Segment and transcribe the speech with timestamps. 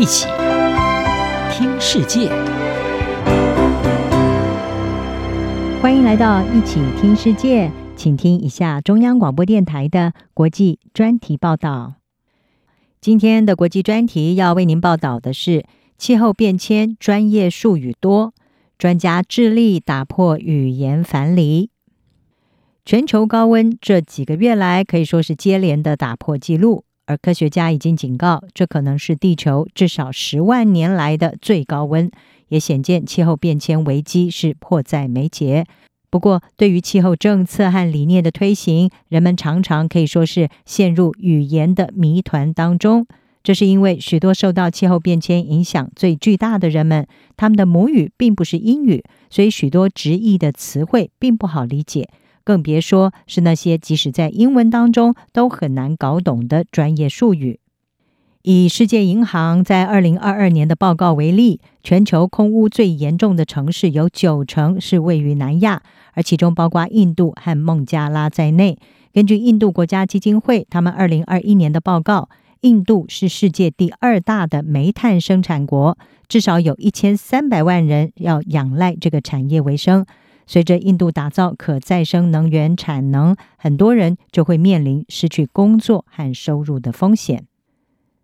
[0.00, 0.26] 一起
[1.52, 2.30] 听世界，
[5.82, 11.96] 欢迎来到一起听世界，请听一下中央广播电台的国际专题报道。
[12.98, 15.66] 今天的国际专题要为您报道的是
[15.98, 18.32] 气候变迁专业术语多，
[18.78, 21.68] 专家致力打破语言樊篱。
[22.86, 32.08] 全球高温这几个月来可以说是接连的打破纪录，而科学家已经警告，这可能是地球至少十万年来的最高温，
[32.50, 35.66] 也显见气候变迁危机是迫在眉睫。
[36.08, 43.08] 不过，对于气候政策和理念的推行，人们常常可以说是陷入语言的谜团当中。
[43.42, 52.08] 这是因为许多受到气候变迁影响最巨大的人们，他们的母语并不是英语，所以许多直译的词汇并不好理解。
[52.50, 57.60] 更别说是那些即使在英文当中都很难搞懂的专业术语。
[58.42, 65.80] 以世界银行在二零二二年的报告为例，全球空污最严重的城市有九成是位于南亚，
[66.14, 68.76] 而其中包括印度和孟加拉在内。
[69.12, 72.30] 根据印度国家基金会他们二零二一年的报告，
[72.62, 80.04] 印度是世界第二大的煤炭生产国，至少有一千三百万人要仰赖这个产业为生。
[80.50, 87.44] 随着印度打造可再生能源产能，很多人就会面临失去工作和收入的风险。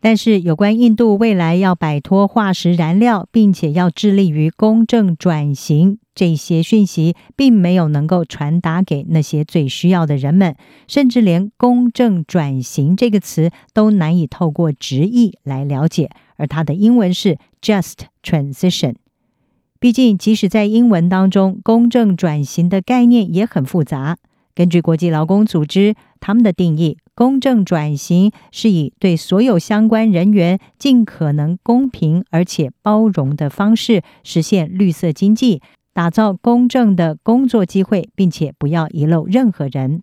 [0.00, 10.56] 但是，有关印度未来要摆脱化石燃料，并且要致力于公正转型，这些讯息并没有能够传达给那些最需要的人们，
[10.88, 18.96] 甚至连“公正转型”这个词都难以透过直译来了解，而它的英文是 “just transition”。
[19.80, 24.18] 毕竟，即使在英文当中，公正转型的概念也很复杂。
[24.52, 40.02] 根据国际劳工组织他们的定义，公正转型是以对所有相关人员尽可能公平而且包容的方式，实现绿色经济，打造公正的工作机会，并且不要遗漏任何人。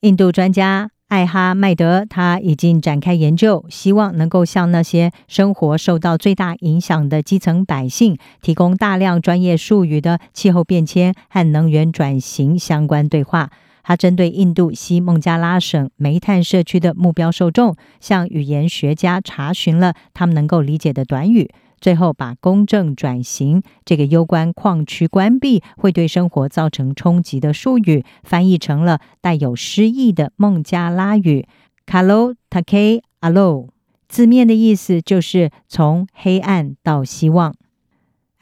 [0.00, 0.91] 印度专家。
[1.12, 13.50] 艾哈迈德他已经展开研究，希望能够向那些生活受到最大影响的基层百姓提供大量专业术语的气候变迁和能源转型相关对话。
[13.82, 21.50] 他针对印度西孟加拉省煤炭社区的目标受众，向语言学家查询了他们能够理解的短语。
[21.80, 31.44] 最后，把“公正转型”这个攸关矿区关闭会对生活造成冲击的术语翻译成了带有诗意的孟加拉语
[31.84, 33.70] “Kalo Take Alo”，
[34.08, 37.52] 字面的意思就是从黑暗到希望。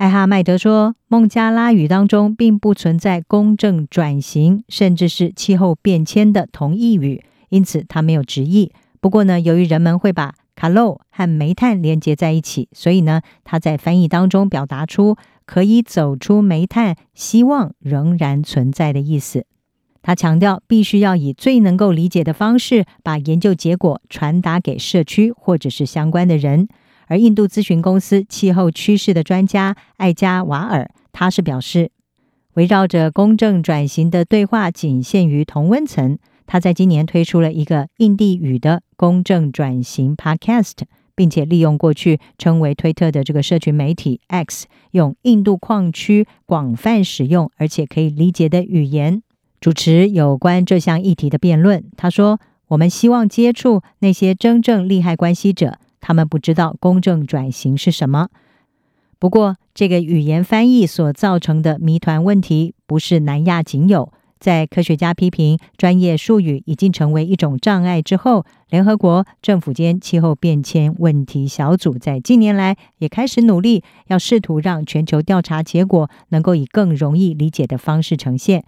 [0.00, 8.72] 艾哈迈德说，孟加拉语当中并不存在“公正转型”甚至是气候变迁的同义语，因此他没有直译。
[8.98, 19.44] 不过呢，由于人们会把卡洛和煤炭连接在一起，所以呢，他在翻译当中表达出可以走出煤炭，希望仍然存在的意思。
[20.00, 26.68] 他强调，必须要以最能够理解的方式把研究结果传达给社区或者是相关的人。
[27.10, 31.90] 而印度咨询公司气候趋势的专家艾加瓦尔，他是表示，
[32.54, 36.16] 围绕着公正转型的对话仅限于同温层。
[36.46, 40.74] 他在今年推出了一个印地语的公正转型 Podcast，
[41.16, 49.22] 并且利用过去称为推特的这个社群媒体 X，用印度矿区广泛使用而且可以理解的语言
[49.60, 51.84] 主持有关这项议题的辩论。
[51.96, 52.38] 他说
[52.68, 58.28] ：“我们希望接触那些真正利害关系者，他们不知道公正转型是什么。
[59.18, 78.64] 不过，这个语言翻译所造成的谜团问题不是南亚仅有。”在科学家批评专业术语已经成为一种障碍之后，联合国政府间气候变迁问题小组在近年来也开始努力，要试图让全球调查结果能够以更容易理解的方式呈现。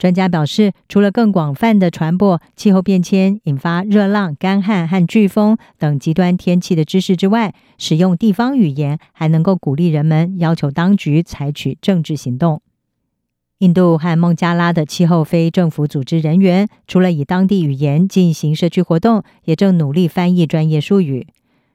[0.00, 12.62] 专家表示，除了更广泛的传播气候变迁引发热浪、干旱和飓风等极端天气的知识之外，使用地方语言还能够鼓励人们要求当局采取政治行动。
[13.58, 21.26] 印度和孟加拉的气候非政府组织人员，除了以当地语言进行社区活动，也正努力翻译专业术语。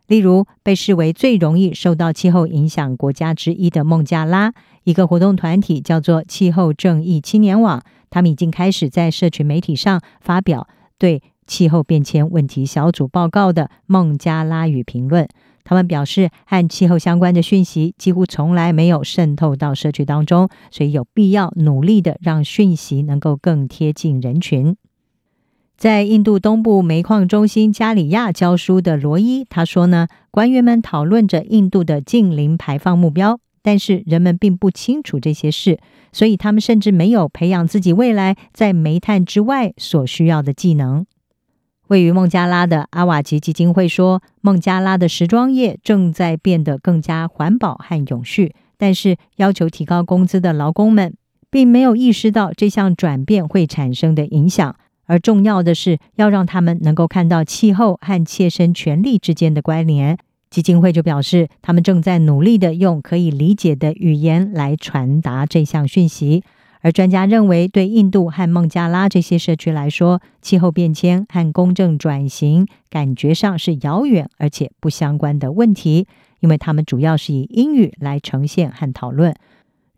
[0.08, 10.68] 例如，被视为最容易受到气候影响国家之一的孟加拉，一个活动团体叫做“气候正义青年网”，他们已经开始在社群媒体上发表
[10.98, 15.28] 对气候变迁问题小组报告的孟加拉语评论。
[15.64, 24.76] 他们表示，和气候相关的讯息几乎从来没有渗透到社区当中，所以有必要努力的让讯息能够更贴近人群。
[25.76, 35.80] 在印度东部煤矿中心加里亚教书的罗伊他说呢，官员们讨论着印度的近零排放目标，但是人们并不清楚这些事，
[36.14, 41.04] 所以他们甚至没有培养自己未来在煤炭之外所需要的技能。
[41.88, 51.16] 位于孟加拉的阿瓦吉基金会说，孟加拉的时装业正在变得更加环保和永续，但是要求提高工资的劳工们
[51.50, 54.76] 并没有意识到这项转变会产生的影响。
[55.08, 60.20] 而重要的是，要让他们能够看到气候和切身权利之间的关联。
[60.56, 66.46] 基金会就表示，他们正在努力地用可以理解的语言来传达这项讯息。
[66.80, 76.08] 而专家认为，对印度和孟加拉这些社区来说，气候变迁和公正转型感觉上是遥远而且不相关的问题，
[76.40, 79.36] 因为他们主要是以英语来呈现和讨论。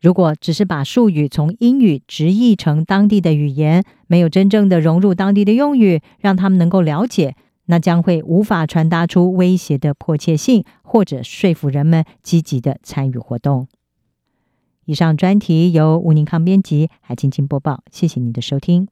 [0.02, 7.36] 如果只是把术语从英语直译成当地的语言，没有真正的融入当地的用语，让他们能够了解，
[7.68, 13.68] 那将会无法传达出威胁的迫切性，或者说服人们积极的参与活动。
[14.86, 17.84] 以上专题由吴宁康编辑，还请播报。
[17.92, 18.88] 谢谢您的收听。